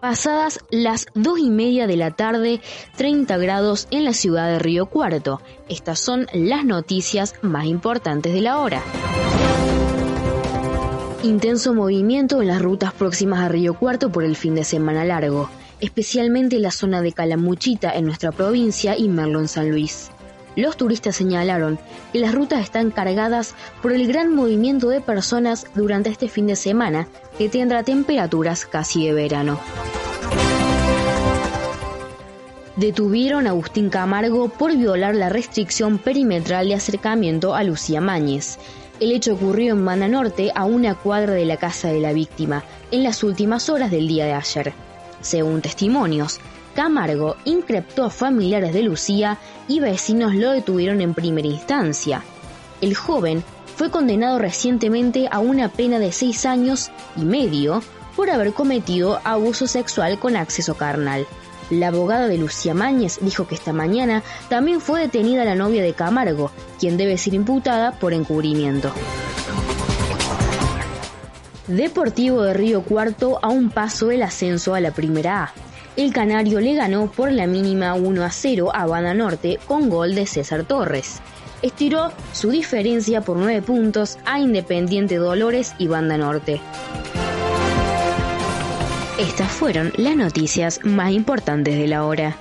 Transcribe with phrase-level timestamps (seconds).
[0.00, 2.60] Pasadas las 2 y media de la tarde,
[2.96, 5.40] 30 grados en la ciudad de Río Cuarto.
[5.70, 8.82] Estas son las noticias más importantes de la hora.
[11.22, 15.48] Intenso movimiento en las rutas próximas a Río Cuarto por el fin de semana largo,
[15.80, 20.10] especialmente en la zona de Calamuchita en nuestra provincia y Merlo San Luis.
[20.54, 21.78] Los turistas señalaron
[22.12, 26.56] que las rutas están cargadas por el gran movimiento de personas durante este fin de
[26.56, 27.08] semana
[27.38, 29.58] que tendrá temperaturas casi de verano.
[32.76, 38.58] Detuvieron a Agustín Camargo por violar la restricción perimetral de acercamiento a Lucía Mañez.
[38.98, 42.64] El hecho ocurrió en Mana Norte, a una cuadra de la casa de la víctima,
[42.90, 44.72] en las últimas horas del día de ayer.
[45.20, 46.40] Según testimonios,
[46.74, 52.22] Camargo increptó a familiares de Lucía y vecinos lo detuvieron en primera instancia.
[52.80, 53.44] El joven
[53.76, 57.82] fue condenado recientemente a una pena de seis años y medio
[58.16, 61.26] por haber cometido abuso sexual con acceso carnal.
[61.70, 65.94] La abogada de Lucía Mañez dijo que esta mañana también fue detenida la novia de
[65.94, 68.92] Camargo, quien debe ser imputada por encubrimiento.
[71.68, 75.52] Deportivo de Río Cuarto a un paso del ascenso a la Primera A.
[75.94, 80.14] El Canario le ganó por la mínima 1 a 0 a Banda Norte con gol
[80.14, 81.20] de César Torres.
[81.60, 86.60] Estiró su diferencia por 9 puntos a Independiente Dolores y Banda Norte.
[89.18, 92.36] Estas fueron las noticias más importantes de la hora.